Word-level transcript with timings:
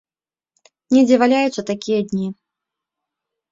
Недзе 0.95 1.15
валяюцца 1.25 1.61
такія 1.71 1.99
дні! 2.09 2.27